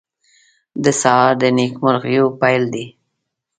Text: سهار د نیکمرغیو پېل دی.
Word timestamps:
سهار 1.01 1.31
د 1.41 1.43
نیکمرغیو 1.57 2.25
پېل 2.39 2.63
دی. 2.73 2.85